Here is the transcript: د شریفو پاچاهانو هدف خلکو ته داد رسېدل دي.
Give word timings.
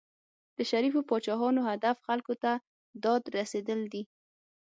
د 0.57 0.59
شریفو 0.71 0.99
پاچاهانو 1.09 1.61
هدف 1.69 1.97
خلکو 2.07 2.33
ته 2.43 2.51
داد 3.03 3.23
رسېدل 3.37 3.79
دي. 3.93 4.03